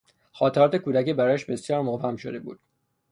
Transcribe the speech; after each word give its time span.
خاطرات 0.31 0.75
کودکی 0.75 1.13
برایش 1.13 1.45
بسیار 1.45 1.81
مبهم 1.81 2.15
شده 2.15 2.39
بود. 2.39 2.59